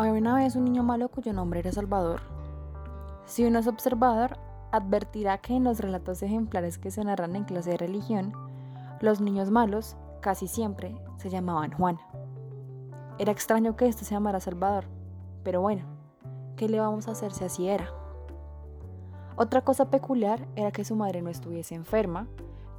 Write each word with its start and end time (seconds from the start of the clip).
Había 0.00 0.14
una 0.14 0.34
vez 0.34 0.56
un 0.56 0.64
niño 0.64 0.82
malo 0.82 1.10
cuyo 1.10 1.34
nombre 1.34 1.60
era 1.60 1.72
Salvador. 1.72 2.22
Si 3.26 3.44
uno 3.44 3.58
es 3.58 3.66
observador, 3.66 4.38
advertirá 4.72 5.36
que 5.36 5.54
en 5.54 5.64
los 5.64 5.78
relatos 5.78 6.22
ejemplares 6.22 6.78
que 6.78 6.90
se 6.90 7.04
narran 7.04 7.36
en 7.36 7.44
clase 7.44 7.72
de 7.72 7.76
religión, 7.76 8.32
los 9.02 9.20
niños 9.20 9.50
malos 9.50 9.98
casi 10.22 10.48
siempre 10.48 10.96
se 11.18 11.28
llamaban 11.28 11.72
Juan. 11.72 11.98
Era 13.18 13.30
extraño 13.30 13.76
que 13.76 13.88
este 13.88 14.06
se 14.06 14.14
llamara 14.14 14.40
Salvador, 14.40 14.86
pero 15.42 15.60
bueno, 15.60 15.82
¿qué 16.56 16.66
le 16.66 16.80
vamos 16.80 17.06
a 17.06 17.10
hacer 17.10 17.32
si 17.32 17.44
así 17.44 17.68
era? 17.68 17.92
Otra 19.36 19.60
cosa 19.60 19.90
peculiar 19.90 20.48
era 20.56 20.70
que 20.70 20.86
su 20.86 20.96
madre 20.96 21.20
no 21.20 21.28
estuviese 21.28 21.74
enferma, 21.74 22.26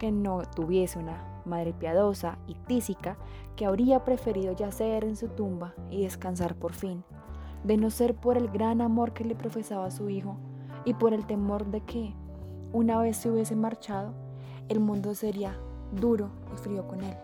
que 0.01 0.11
no 0.11 0.41
tuviese 0.55 0.97
una 0.97 1.23
madre 1.45 1.73
piadosa 1.73 2.39
y 2.47 2.55
tísica 2.55 3.17
que 3.55 3.67
habría 3.67 4.03
preferido 4.03 4.51
yacer 4.51 5.03
en 5.03 5.15
su 5.15 5.27
tumba 5.27 5.75
y 5.91 6.01
descansar 6.01 6.55
por 6.55 6.73
fin, 6.73 7.03
de 7.63 7.77
no 7.77 7.91
ser 7.91 8.15
por 8.15 8.35
el 8.35 8.49
gran 8.49 8.81
amor 8.81 9.13
que 9.13 9.25
le 9.25 9.35
profesaba 9.35 9.85
a 9.85 9.91
su 9.91 10.09
hijo 10.09 10.37
y 10.85 10.95
por 10.95 11.13
el 11.13 11.27
temor 11.27 11.67
de 11.67 11.81
que, 11.81 12.15
una 12.73 12.97
vez 12.99 13.15
se 13.17 13.29
hubiese 13.29 13.55
marchado, 13.55 14.15
el 14.69 14.79
mundo 14.79 15.13
sería 15.13 15.55
duro 15.91 16.31
y 16.51 16.57
frío 16.57 16.87
con 16.87 17.03
él. 17.03 17.15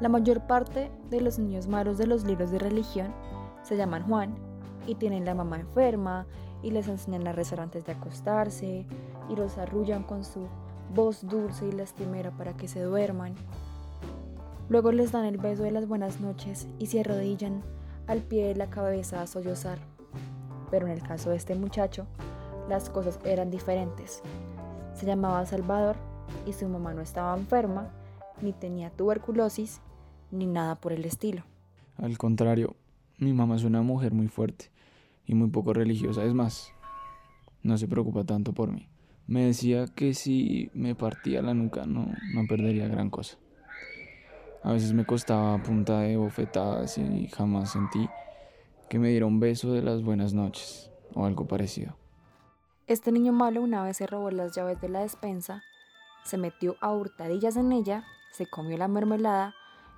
La 0.00 0.08
mayor 0.08 0.46
parte 0.46 0.90
de 1.10 1.20
los 1.20 1.38
niños 1.38 1.68
malos 1.68 1.98
de 1.98 2.06
los 2.06 2.24
libros 2.24 2.50
de 2.50 2.60
religión 2.60 3.12
se 3.60 3.76
llaman 3.76 4.04
Juan 4.04 4.36
y 4.86 4.94
tienen 4.94 5.26
la 5.26 5.34
mamá 5.34 5.60
enferma 5.60 6.26
y 6.62 6.70
les 6.70 6.88
enseñan 6.88 7.28
a 7.28 7.32
rezar 7.32 7.60
antes 7.60 7.84
de 7.84 7.92
acostarse 7.92 8.86
y 9.28 9.36
los 9.36 9.58
arrullan 9.58 10.02
con 10.02 10.24
su 10.24 10.48
voz 10.94 11.26
dulce 11.26 11.66
y 11.68 11.72
lastimera 11.72 12.30
para 12.30 12.56
que 12.56 12.68
se 12.68 12.80
duerman. 12.82 13.34
Luego 14.68 14.92
les 14.92 15.12
dan 15.12 15.24
el 15.24 15.38
beso 15.38 15.62
de 15.62 15.70
las 15.70 15.88
buenas 15.88 16.20
noches 16.20 16.68
y 16.78 16.86
se 16.86 17.00
arrodillan 17.00 17.62
al 18.06 18.22
pie 18.22 18.48
de 18.48 18.54
la 18.54 18.68
cabeza 18.70 19.22
a 19.22 19.26
sollozar. 19.26 19.78
Pero 20.70 20.86
en 20.86 20.92
el 20.92 21.02
caso 21.02 21.30
de 21.30 21.36
este 21.36 21.54
muchacho, 21.54 22.06
las 22.68 22.90
cosas 22.90 23.18
eran 23.24 23.50
diferentes. 23.50 24.22
Se 24.94 25.06
llamaba 25.06 25.46
Salvador 25.46 25.96
y 26.46 26.52
su 26.52 26.68
mamá 26.68 26.92
no 26.92 27.00
estaba 27.00 27.36
enferma, 27.36 27.90
ni 28.42 28.52
tenía 28.52 28.90
tuberculosis, 28.90 29.80
ni 30.30 30.46
nada 30.46 30.74
por 30.74 30.92
el 30.92 31.04
estilo. 31.04 31.44
Al 31.96 32.18
contrario, 32.18 32.76
mi 33.18 33.32
mamá 33.32 33.56
es 33.56 33.64
una 33.64 33.82
mujer 33.82 34.12
muy 34.12 34.28
fuerte 34.28 34.70
y 35.26 35.34
muy 35.34 35.48
poco 35.48 35.72
religiosa. 35.72 36.24
Es 36.24 36.34
más, 36.34 36.72
no 37.62 37.76
se 37.78 37.88
preocupa 37.88 38.24
tanto 38.24 38.52
por 38.52 38.70
mí. 38.70 38.88
Me 39.28 39.44
decía 39.44 39.84
que 39.94 40.14
si 40.14 40.70
me 40.72 40.94
partía 40.94 41.42
la 41.42 41.52
nuca 41.52 41.84
no, 41.84 42.06
no 42.32 42.46
perdería 42.48 42.88
gran 42.88 43.10
cosa. 43.10 43.36
A 44.62 44.72
veces 44.72 44.94
me 44.94 45.04
costaba 45.04 45.62
punta 45.62 46.00
de 46.00 46.16
bofetadas 46.16 46.96
y 46.96 47.28
jamás 47.28 47.72
sentí 47.72 48.08
que 48.88 48.98
me 48.98 49.10
diera 49.10 49.26
un 49.26 49.38
beso 49.38 49.74
de 49.74 49.82
las 49.82 50.02
buenas 50.02 50.32
noches 50.32 50.90
o 51.14 51.26
algo 51.26 51.46
parecido. 51.46 51.94
Este 52.86 53.12
niño 53.12 53.34
malo 53.34 53.60
una 53.60 53.82
vez 53.82 53.98
se 53.98 54.06
robó 54.06 54.30
las 54.30 54.56
llaves 54.56 54.80
de 54.80 54.88
la 54.88 55.00
despensa, 55.00 55.62
se 56.24 56.38
metió 56.38 56.76
a 56.80 56.94
hurtadillas 56.94 57.58
en 57.58 57.72
ella, 57.72 58.04
se 58.32 58.46
comió 58.46 58.78
la 58.78 58.88
mermelada 58.88 59.54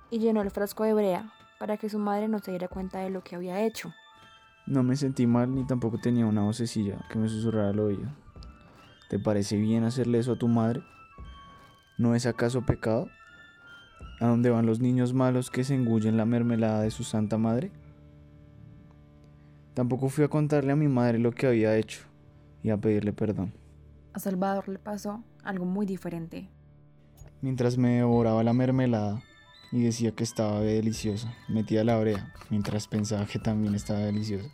y 0.09 0.19
llenó 0.19 0.41
el 0.41 0.51
frasco 0.51 0.83
de 0.83 0.93
brea 0.93 1.31
para 1.57 1.77
que 1.77 1.87
su 1.87 1.99
madre 1.99 2.27
no 2.27 2.39
se 2.39 2.51
diera 2.51 2.67
cuenta 2.67 2.99
de 2.99 3.09
lo 3.09 3.23
que 3.23 3.37
había 3.37 3.61
hecho. 3.61 3.93
No 4.67 4.83
me 4.83 4.97
sentí 4.97 5.25
mal 5.25 5.55
ni 5.55 5.65
tampoco 5.65 5.99
tenía 5.99 6.25
una 6.25 6.43
vocecilla 6.43 6.99
que 7.09 7.17
me 7.17 7.29
susurrara 7.29 7.69
al 7.69 7.79
oído. 7.79 8.09
¿Te 9.11 9.19
parece 9.19 9.57
bien 9.57 9.83
hacerle 9.83 10.19
eso 10.19 10.31
a 10.31 10.35
tu 10.37 10.47
madre? 10.47 10.81
¿No 11.97 12.15
es 12.15 12.25
acaso 12.25 12.65
pecado? 12.65 13.09
¿A 14.21 14.27
dónde 14.27 14.49
van 14.49 14.65
los 14.65 14.79
niños 14.79 15.13
malos 15.13 15.51
que 15.51 15.65
se 15.65 15.75
engullen 15.75 16.15
la 16.15 16.23
mermelada 16.23 16.81
de 16.81 16.91
su 16.91 17.03
santa 17.03 17.37
madre? 17.37 17.73
Tampoco 19.73 20.07
fui 20.07 20.23
a 20.23 20.29
contarle 20.29 20.71
a 20.71 20.77
mi 20.77 20.87
madre 20.87 21.19
lo 21.19 21.33
que 21.33 21.45
había 21.45 21.75
hecho 21.75 21.99
y 22.63 22.69
a 22.69 22.77
pedirle 22.77 23.11
perdón. 23.11 23.51
A 24.13 24.19
Salvador 24.19 24.69
le 24.69 24.79
pasó 24.79 25.21
algo 25.43 25.65
muy 25.65 25.85
diferente. 25.85 26.47
Mientras 27.41 27.77
me 27.77 27.97
devoraba 27.97 28.45
la 28.45 28.53
mermelada 28.53 29.21
y 29.73 29.83
decía 29.83 30.13
que 30.13 30.23
estaba 30.23 30.61
deliciosa, 30.61 31.33
metía 31.49 31.83
la 31.83 31.99
brea 31.99 32.33
mientras 32.49 32.87
pensaba 32.87 33.25
que 33.25 33.39
también 33.39 33.75
estaba 33.75 33.99
deliciosa. 33.99 34.47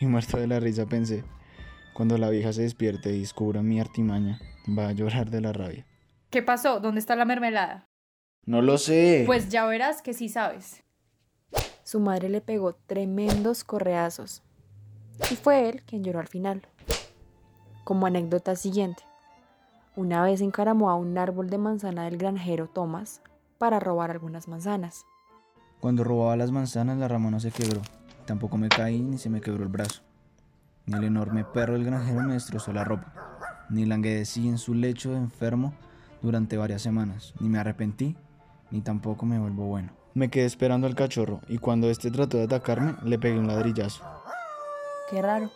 Y 0.00 0.06
muerto 0.06 0.36
de 0.36 0.48
la 0.48 0.58
risa 0.58 0.86
pensé, 0.86 1.22
cuando 1.92 2.18
la 2.18 2.30
vieja 2.30 2.52
se 2.52 2.62
despierte 2.62 3.12
y 3.12 3.20
descubra 3.20 3.62
mi 3.62 3.80
artimaña, 3.80 4.40
va 4.66 4.88
a 4.88 4.92
llorar 4.92 5.30
de 5.30 5.40
la 5.40 5.52
rabia. 5.52 5.86
¿Qué 6.30 6.42
pasó? 6.42 6.80
¿Dónde 6.80 7.00
está 7.00 7.16
la 7.16 7.24
mermelada? 7.24 7.88
No 8.46 8.62
lo 8.62 8.78
sé. 8.78 9.24
Pues 9.26 9.48
ya 9.48 9.64
verás 9.66 10.02
que 10.02 10.14
sí 10.14 10.28
sabes. 10.28 10.82
Su 11.82 12.00
madre 12.00 12.28
le 12.28 12.40
pegó 12.40 12.74
tremendos 12.74 13.64
correazos. 13.64 14.42
Y 15.30 15.36
fue 15.36 15.68
él 15.68 15.82
quien 15.82 16.04
lloró 16.04 16.20
al 16.20 16.28
final. 16.28 16.62
Como 17.84 18.06
anécdota 18.06 18.56
siguiente. 18.56 19.02
Una 19.96 20.22
vez 20.22 20.40
encaramó 20.40 20.88
a 20.88 20.94
un 20.94 21.18
árbol 21.18 21.50
de 21.50 21.58
manzana 21.58 22.04
del 22.04 22.16
granjero 22.16 22.68
Thomas 22.68 23.22
para 23.58 23.80
robar 23.80 24.10
algunas 24.10 24.48
manzanas. 24.48 25.04
Cuando 25.80 26.04
robaba 26.04 26.36
las 26.36 26.52
manzanas 26.52 26.96
la 26.98 27.08
rama 27.08 27.30
no 27.30 27.40
se 27.40 27.50
quebró. 27.50 27.82
Tampoco 28.24 28.56
me 28.56 28.68
caí 28.68 29.00
ni 29.00 29.18
se 29.18 29.28
me 29.28 29.40
quebró 29.40 29.64
el 29.64 29.68
brazo. 29.68 30.02
Ni 30.86 30.96
el 30.96 31.04
enorme 31.04 31.44
perro 31.44 31.74
del 31.74 31.84
granjero 31.84 32.22
me 32.22 32.34
destrozó 32.34 32.72
la 32.72 32.84
ropa, 32.84 33.12
ni 33.68 33.84
languedecí 33.84 34.48
en 34.48 34.58
su 34.58 34.74
lecho 34.74 35.10
de 35.12 35.18
enfermo 35.18 35.74
durante 36.22 36.56
varias 36.56 36.82
semanas, 36.82 37.34
ni 37.40 37.48
me 37.48 37.58
arrepentí, 37.58 38.16
ni 38.70 38.80
tampoco 38.80 39.26
me 39.26 39.38
vuelvo 39.38 39.66
bueno. 39.66 39.92
Me 40.14 40.28
quedé 40.28 40.44
esperando 40.44 40.86
al 40.86 40.94
cachorro 40.94 41.40
y 41.48 41.58
cuando 41.58 41.88
este 41.88 42.10
trató 42.10 42.38
de 42.38 42.44
atacarme, 42.44 42.96
le 43.04 43.18
pegué 43.18 43.38
un 43.38 43.46
ladrillazo. 43.46 44.04
Qué 45.08 45.22
raro. 45.22 45.50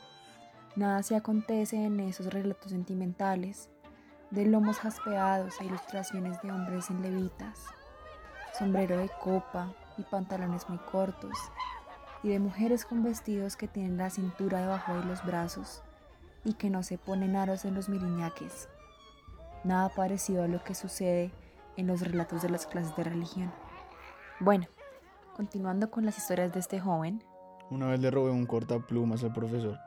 Nada 0.77 1.03
se 1.03 1.17
acontece 1.17 1.85
en 1.85 2.01
esos 2.01 2.27
relatos 2.27 2.71
sentimentales, 2.71 3.69
de 4.31 4.47
lomos 4.47 4.79
jaspeados 4.79 5.61
e 5.61 5.65
ilustraciones 5.65 6.41
de 6.43 6.51
hombres 6.51 6.91
en 6.91 7.03
levitas, 7.03 7.61
sombrero 8.59 8.99
de 8.99 9.09
copa 9.23 9.73
y 9.97 10.03
pantalones 10.03 10.69
muy 10.69 10.79
cortos, 10.79 11.37
y 12.25 12.31
de 12.31 12.41
mujeres 12.41 12.87
con 12.87 13.05
vestidos 13.05 13.55
que 13.55 13.69
tienen 13.69 13.99
la 13.99 14.09
cintura 14.09 14.62
debajo 14.62 14.95
de 14.95 15.05
los 15.05 15.23
brazos 15.25 15.83
y 16.43 16.55
que 16.55 16.71
no 16.71 16.83
se 16.83 16.97
ponen 16.97 17.37
aros 17.37 17.67
en 17.67 17.75
los 17.75 17.91
miriñaques. 17.91 18.69
Nada 19.62 19.91
parecido 19.91 20.43
a 20.43 20.49
lo 20.49 20.65
que 20.65 20.75
sucede 20.75 21.33
en 21.77 21.87
los 21.87 22.01
relatos 22.01 22.41
de 22.41 22.49
las 22.49 22.67
clases 22.67 22.97
de 22.97 23.05
religión. 23.05 23.53
Bueno, 24.41 24.67
continuando 25.37 25.91
con 25.91 26.07
las 26.07 26.17
historias 26.17 26.51
de 26.53 26.61
este 26.61 26.81
joven. 26.81 27.23
Una 27.71 27.89
vez 27.89 28.01
le 28.01 28.11
robé 28.11 28.31
un 28.31 28.47
cortaplumas 28.47 29.23
al 29.23 29.35
profesor. 29.35 29.79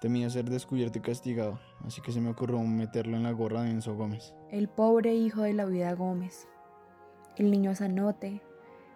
Temía 0.00 0.30
ser 0.30 0.50
descubierto 0.50 0.98
y 0.98 1.02
castigado, 1.02 1.60
así 1.84 2.00
que 2.00 2.10
se 2.10 2.20
me 2.20 2.30
ocurrió 2.30 2.58
meterlo 2.60 3.16
en 3.16 3.22
la 3.22 3.32
gorra 3.32 3.62
de 3.62 3.70
Enzo 3.70 3.94
Gómez. 3.94 4.34
El 4.50 4.68
pobre 4.68 5.14
hijo 5.14 5.42
de 5.42 5.52
la 5.52 5.64
vida 5.64 5.92
Gómez. 5.94 6.48
El 7.36 7.52
niño 7.52 7.72
sanote, 7.76 8.42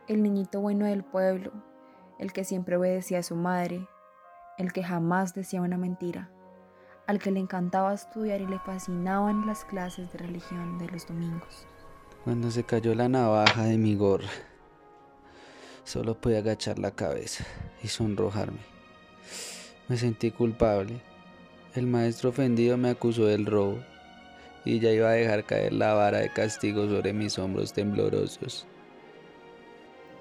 el 0.08 0.22
niñito 0.22 0.60
bueno 0.60 0.86
del 0.86 1.04
pueblo, 1.04 1.52
el 2.22 2.32
que 2.32 2.44
siempre 2.44 2.76
obedecía 2.76 3.18
a 3.18 3.22
su 3.24 3.34
madre, 3.34 3.88
el 4.56 4.72
que 4.72 4.84
jamás 4.84 5.34
decía 5.34 5.60
una 5.60 5.76
mentira, 5.76 6.30
al 7.08 7.18
que 7.18 7.32
le 7.32 7.40
encantaba 7.40 7.92
estudiar 7.92 8.40
y 8.40 8.46
le 8.46 8.60
fascinaban 8.60 9.44
las 9.44 9.64
clases 9.64 10.12
de 10.12 10.20
religión 10.20 10.78
de 10.78 10.86
los 10.86 11.04
domingos. 11.08 11.66
Cuando 12.22 12.52
se 12.52 12.62
cayó 12.62 12.94
la 12.94 13.08
navaja 13.08 13.64
de 13.64 13.76
mi 13.76 13.96
gorra, 13.96 14.28
solo 15.82 16.14
podía 16.14 16.38
agachar 16.38 16.78
la 16.78 16.92
cabeza 16.92 17.44
y 17.82 17.88
sonrojarme. 17.88 18.60
Me 19.88 19.96
sentí 19.96 20.30
culpable. 20.30 21.02
El 21.74 21.88
maestro 21.88 22.30
ofendido 22.30 22.76
me 22.76 22.90
acusó 22.90 23.24
del 23.24 23.46
robo 23.46 23.80
y 24.64 24.78
ya 24.78 24.92
iba 24.92 25.08
a 25.08 25.14
dejar 25.14 25.44
caer 25.44 25.72
la 25.72 25.94
vara 25.94 26.18
de 26.18 26.32
castigo 26.32 26.86
sobre 26.86 27.12
mis 27.12 27.36
hombros 27.40 27.72
temblorosos 27.72 28.68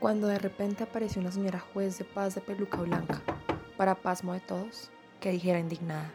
cuando 0.01 0.27
de 0.27 0.39
repente 0.39 0.83
apareció 0.83 1.21
una 1.21 1.31
señora 1.31 1.59
juez 1.59 1.99
de 1.99 2.03
paz 2.03 2.33
de 2.33 2.41
peluca 2.41 2.81
blanca, 2.81 3.21
para 3.77 3.93
pasmo 3.93 4.33
de 4.33 4.39
todos, 4.39 4.89
que 5.19 5.31
dijera 5.31 5.59
indignada. 5.59 6.11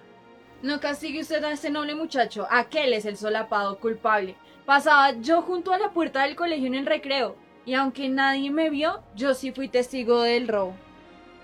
No 0.61 0.81
castigue 0.81 1.21
usted 1.21 1.43
a 1.45 1.53
ese 1.53 1.71
noble 1.71 1.95
muchacho, 1.95 2.49
aquel 2.51 2.93
es 2.93 3.05
el 3.05 3.17
solapado 3.17 3.79
culpable. 3.79 4.35
Pasaba 4.65 5.13
yo 5.13 5.41
junto 5.41 5.73
a 5.73 5.79
la 5.79 5.93
puerta 5.93 6.25
del 6.25 6.35
colegio 6.35 6.67
en 6.67 6.75
el 6.75 6.85
recreo, 6.87 7.37
y 7.65 7.75
aunque 7.75 8.09
nadie 8.09 8.51
me 8.51 8.71
vio, 8.71 9.03
yo 9.15 9.35
sí 9.35 9.53
fui 9.53 9.69
testigo 9.69 10.21
del 10.21 10.49
robo. 10.49 10.75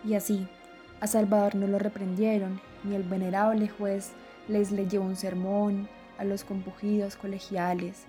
Y 0.04 0.14
así, 0.14 0.48
a 1.00 1.06
Salvador 1.06 1.54
no 1.54 1.68
lo 1.68 1.78
reprendieron, 1.78 2.60
ni 2.82 2.96
el 2.96 3.04
venerable 3.04 3.68
juez 3.68 4.14
les 4.48 4.72
leyó 4.72 5.00
un 5.00 5.14
sermón 5.14 5.88
a 6.18 6.24
los 6.24 6.42
compugidos 6.42 7.14
colegiales, 7.14 8.06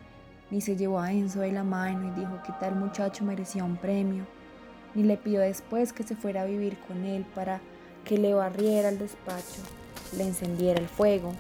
ni 0.54 0.62
se 0.62 0.76
llevó 0.76 1.00
a 1.00 1.12
Enzo 1.12 1.40
de 1.40 1.52
la 1.52 1.64
mano 1.64 2.08
y 2.08 2.20
dijo 2.20 2.44
que 2.46 2.54
tal 2.60 2.76
muchacho 2.76 3.26
merecía 3.26 3.64
un 3.64 3.76
premio, 3.76 4.28
ni 4.94 5.02
le 5.02 5.18
pidió 5.18 5.40
después 5.42 5.94
que 5.94 6.04
se 6.04 6.16
fuera 6.16 6.44
a 6.44 6.46
vivir 6.46 6.78
con 6.88 7.06
él 7.06 7.26
para 7.34 7.60
que 8.06 8.20
le 8.20 8.36
barriera 8.36 8.90
el 8.90 9.00
despacho, 9.00 9.64
le 10.16 10.26
encendiera 10.26 10.80
el 10.80 10.88
fuego, 10.88 11.34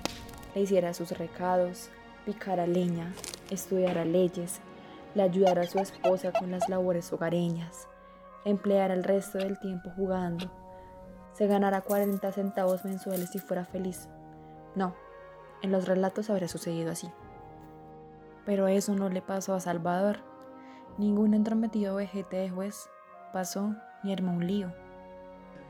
le 0.55 0.61
hiciera 0.61 0.95
sus 0.95 1.11
recados, 1.11 1.91
picara 2.25 2.65
leña, 2.65 3.13
estudiara 3.51 4.03
leyes, 4.03 4.61
le 5.13 5.21
ayudara 5.21 5.61
a 5.61 5.67
su 5.67 5.77
esposa 5.77 6.31
con 6.31 6.49
las 6.49 6.67
labores 6.67 7.13
hogareñas, 7.13 7.87
empleara 8.45 8.95
el 8.95 9.03
resto 9.03 9.37
del 9.37 9.59
tiempo 9.59 9.91
jugando, 9.95 10.49
se 11.33 11.45
ganara 11.45 11.81
40 11.81 12.31
centavos 12.31 12.83
mensuales 12.83 13.35
y 13.35 13.37
fuera 13.37 13.63
feliz. 13.63 14.09
No, 14.73 14.95
en 15.61 15.71
los 15.71 15.87
relatos 15.87 16.31
habría 16.31 16.47
sucedido 16.47 16.89
así. 16.89 17.11
Pero 18.45 18.67
eso 18.67 18.95
no 18.95 19.09
le 19.09 19.21
pasó 19.21 19.53
a 19.53 19.59
Salvador. 19.59 20.19
Ningún 20.97 21.33
entrometido 21.33 21.95
vejete 21.95 22.37
de 22.37 22.49
juez 22.49 22.89
pasó 23.31 23.75
ni 24.03 24.13
armó 24.13 24.33
un 24.33 24.45
lío. 24.45 24.71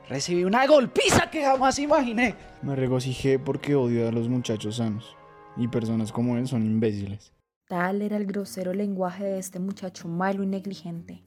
Recibí 0.09 0.43
una 0.43 0.67
golpiza 0.67 1.29
que 1.29 1.43
jamás 1.43 1.79
imaginé. 1.79 2.35
Me 2.61 2.75
regocijé 2.75 3.39
porque 3.39 3.75
odio 3.75 4.07
a 4.07 4.11
los 4.11 4.27
muchachos 4.27 4.77
sanos. 4.77 5.15
Y 5.55 5.67
personas 5.67 6.11
como 6.11 6.37
él 6.37 6.47
son 6.47 6.65
imbéciles. 6.65 7.31
Tal 7.69 8.01
era 8.01 8.17
el 8.17 8.25
grosero 8.25 8.73
lenguaje 8.73 9.23
de 9.23 9.39
este 9.39 9.59
muchacho 9.59 10.07
malo 10.07 10.43
y 10.43 10.47
negligente. 10.47 11.23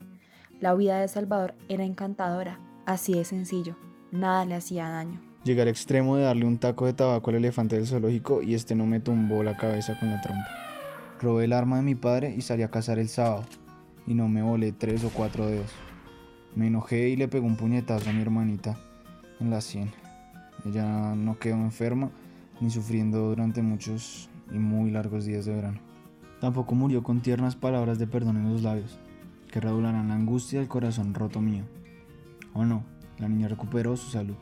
La 0.59 0.73
vida 0.75 0.99
de 0.99 1.07
Salvador 1.07 1.55
era 1.69 1.83
encantadora, 1.83 2.59
así 2.85 3.13
de 3.13 3.25
sencillo, 3.25 3.75
nada 4.11 4.45
le 4.45 4.55
hacía 4.55 4.89
daño. 4.89 5.21
Llegué 5.43 5.61
al 5.61 5.67
extremo 5.67 6.17
de 6.17 6.23
darle 6.23 6.45
un 6.45 6.57
taco 6.57 6.85
de 6.85 6.93
tabaco 6.93 7.29
al 7.29 7.37
elefante 7.37 7.75
del 7.75 7.87
zoológico 7.87 8.41
y 8.41 8.53
este 8.53 8.75
no 8.75 8.85
me 8.85 8.99
tumbó 8.99 9.43
la 9.43 9.55
cabeza 9.55 9.97
con 9.99 10.09
la 10.09 10.21
trompa. 10.21 10.66
Robé 11.19 11.45
el 11.45 11.53
arma 11.53 11.77
de 11.77 11.83
mi 11.83 11.95
padre 11.95 12.35
y 12.37 12.41
salí 12.41 12.61
a 12.61 12.69
cazar 12.69 12.99
el 12.99 13.09
sábado, 13.09 13.43
y 14.05 14.13
no 14.13 14.27
me 14.27 14.43
volé 14.43 14.71
tres 14.71 15.03
o 15.03 15.09
cuatro 15.09 15.47
dedos. 15.47 15.71
Me 16.55 16.67
enojé 16.67 17.09
y 17.09 17.15
le 17.15 17.27
pegó 17.27 17.47
un 17.47 17.55
puñetazo 17.55 18.09
a 18.09 18.13
mi 18.13 18.21
hermanita 18.21 18.77
en 19.39 19.49
la 19.49 19.61
sien. 19.61 19.91
Ella 20.65 21.15
no 21.15 21.39
quedó 21.39 21.55
enferma 21.55 22.11
ni 22.61 22.69
sufriendo 22.69 23.29
durante 23.29 23.61
muchos 23.61 24.29
y 24.51 24.59
muy 24.59 24.91
largos 24.91 25.25
días 25.25 25.45
de 25.45 25.55
verano. 25.55 25.79
Tampoco 26.39 26.75
murió 26.75 27.01
con 27.01 27.21
tiernas 27.21 27.55
palabras 27.55 27.97
de 27.97 28.05
perdón 28.05 28.37
en 28.37 28.53
los 28.53 28.61
labios, 28.61 28.99
que 29.51 29.59
redoblarán 29.59 30.09
la 30.09 30.15
angustia 30.15 30.59
del 30.59 30.67
corazón 30.67 31.15
roto 31.15 31.41
mío. 31.41 31.63
O 32.53 32.63
no, 32.63 32.83
la 33.17 33.27
niña 33.27 33.47
recuperó 33.47 33.97
su 33.97 34.11
salud. 34.11 34.35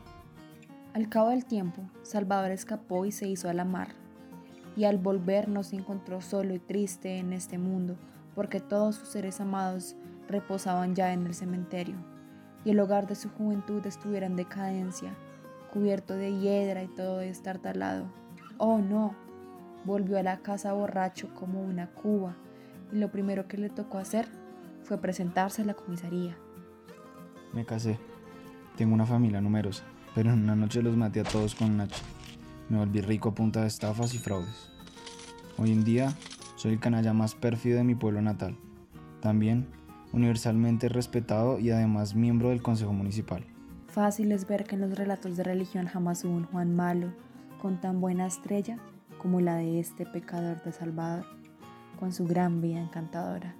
Al 0.92 1.08
cabo 1.08 1.30
del 1.30 1.46
tiempo, 1.46 1.82
Salvador 2.02 2.50
escapó 2.50 3.06
y 3.06 3.12
se 3.12 3.28
hizo 3.28 3.48
a 3.48 3.54
la 3.54 3.64
mar. 3.64 4.05
Y 4.76 4.84
al 4.84 4.98
volver 4.98 5.48
no 5.48 5.62
se 5.62 5.76
encontró 5.76 6.20
solo 6.20 6.54
y 6.54 6.58
triste 6.58 7.18
en 7.18 7.32
este 7.32 7.58
mundo, 7.58 7.96
porque 8.34 8.60
todos 8.60 8.96
sus 8.96 9.08
seres 9.08 9.40
amados 9.40 9.96
reposaban 10.28 10.94
ya 10.94 11.12
en 11.12 11.26
el 11.26 11.34
cementerio, 11.34 11.96
y 12.64 12.70
el 12.70 12.80
hogar 12.80 13.06
de 13.06 13.14
su 13.14 13.30
juventud 13.30 13.84
estuviera 13.86 14.26
en 14.26 14.36
decadencia, 14.36 15.14
cubierto 15.72 16.14
de 16.14 16.38
hiedra 16.38 16.82
y 16.82 16.88
todo 16.88 17.18
destartalado. 17.18 18.06
Oh 18.58 18.78
no, 18.78 19.14
volvió 19.84 20.18
a 20.18 20.22
la 20.22 20.38
casa 20.38 20.72
borracho 20.72 21.32
como 21.34 21.62
una 21.62 21.88
cuba, 21.90 22.36
y 22.92 22.96
lo 22.96 23.10
primero 23.10 23.48
que 23.48 23.56
le 23.56 23.70
tocó 23.70 23.98
hacer 23.98 24.28
fue 24.82 24.98
presentarse 24.98 25.62
a 25.62 25.64
la 25.64 25.74
comisaría. 25.74 26.36
Me 27.52 27.64
casé. 27.64 27.98
Tengo 28.76 28.94
una 28.94 29.06
familia 29.06 29.40
numerosa, 29.40 29.84
pero 30.14 30.30
en 30.30 30.42
una 30.42 30.54
noche 30.54 30.82
los 30.82 30.96
maté 30.96 31.20
a 31.20 31.24
todos 31.24 31.54
con 31.54 31.70
un 31.70 31.80
hacha. 31.80 32.02
Me 32.68 32.78
volví 32.78 33.00
rico 33.00 33.28
a 33.28 33.34
punta 33.34 33.60
de 33.60 33.68
estafas 33.68 34.12
y 34.14 34.18
fraudes. 34.18 34.70
Hoy 35.56 35.70
en 35.70 35.84
día 35.84 36.12
soy 36.56 36.72
el 36.72 36.80
canalla 36.80 37.12
más 37.12 37.36
pérfido 37.36 37.78
de 37.78 37.84
mi 37.84 37.94
pueblo 37.94 38.20
natal. 38.22 38.56
También 39.20 39.68
universalmente 40.12 40.88
respetado 40.88 41.60
y 41.60 41.70
además 41.70 42.16
miembro 42.16 42.48
del 42.48 42.62
Consejo 42.62 42.92
Municipal. 42.92 43.44
Fácil 43.86 44.32
es 44.32 44.48
ver 44.48 44.64
que 44.64 44.74
en 44.74 44.80
los 44.80 44.98
relatos 44.98 45.36
de 45.36 45.44
religión 45.44 45.86
jamás 45.86 46.24
hubo 46.24 46.34
un 46.34 46.44
Juan 46.46 46.74
malo 46.74 47.12
con 47.62 47.80
tan 47.80 48.00
buena 48.00 48.26
estrella 48.26 48.78
como 49.18 49.40
la 49.40 49.56
de 49.56 49.78
este 49.78 50.04
pecador 50.04 50.62
de 50.64 50.72
Salvador, 50.72 51.24
con 52.00 52.12
su 52.12 52.26
gran 52.26 52.60
vida 52.60 52.80
encantadora. 52.80 53.54